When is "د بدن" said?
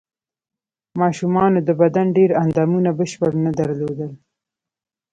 1.67-2.07